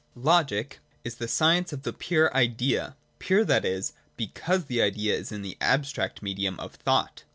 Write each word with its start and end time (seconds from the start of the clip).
19.] 0.15 0.23
Logic 0.25 0.79
is 1.03 1.15
the 1.17 1.27
science 1.27 1.71
of 1.71 1.83
the 1.83 1.93
pure 1.93 2.35
Idea; 2.35 2.95
pure, 3.19 3.45
that 3.45 3.63
is, 3.63 3.93
because 4.17 4.65
the 4.65 4.81
Idea 4.81 5.13
is 5.15 5.31
in 5.31 5.43
the 5.43 5.57
abstract 5.61 6.23
medium 6.23 6.59
of 6.59 6.73
Thought. 6.73 7.23